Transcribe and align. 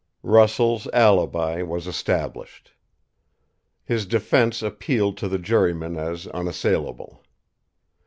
Russell's 0.23 0.87
alibi 0.93 1.61
was 1.61 1.85
established. 1.85 2.71
His 3.83 4.07
defence 4.07 4.63
appealed 4.63 5.15
to 5.17 5.27
the 5.27 5.37
jurymen 5.37 5.95
as 5.95 6.25
unassailable. 6.25 7.23